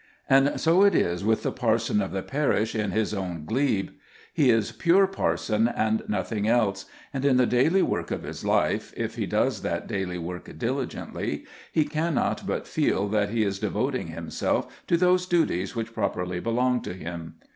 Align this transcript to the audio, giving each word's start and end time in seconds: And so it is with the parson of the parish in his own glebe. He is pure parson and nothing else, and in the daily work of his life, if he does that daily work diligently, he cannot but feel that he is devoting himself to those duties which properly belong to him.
And 0.27 0.59
so 0.59 0.81
it 0.83 0.95
is 0.95 1.23
with 1.23 1.43
the 1.43 1.51
parson 1.51 2.01
of 2.01 2.11
the 2.11 2.23
parish 2.23 2.73
in 2.73 2.89
his 2.89 3.13
own 3.13 3.45
glebe. 3.45 3.89
He 4.33 4.49
is 4.49 4.71
pure 4.71 5.05
parson 5.05 5.67
and 5.67 6.01
nothing 6.07 6.47
else, 6.47 6.85
and 7.13 7.23
in 7.23 7.37
the 7.37 7.45
daily 7.45 7.83
work 7.83 8.09
of 8.09 8.23
his 8.23 8.43
life, 8.43 8.91
if 8.97 9.13
he 9.13 9.27
does 9.27 9.61
that 9.61 9.85
daily 9.87 10.17
work 10.17 10.57
diligently, 10.57 11.45
he 11.71 11.85
cannot 11.85 12.47
but 12.47 12.65
feel 12.65 13.07
that 13.09 13.29
he 13.29 13.43
is 13.43 13.59
devoting 13.59 14.07
himself 14.07 14.83
to 14.87 14.97
those 14.97 15.27
duties 15.27 15.75
which 15.75 15.93
properly 15.93 16.39
belong 16.39 16.81
to 16.81 16.95
him. 16.95 17.35